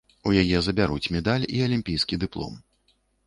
У 0.29 0.31
яе 0.43 0.61
забяруць 0.67 1.11
медаль 1.17 1.45
і 1.59 1.63
алімпійскі 1.67 2.19
дыплом. 2.27 2.57